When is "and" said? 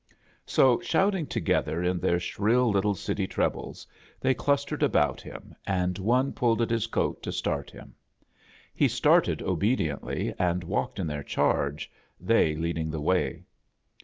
5.67-5.99, 10.39-10.63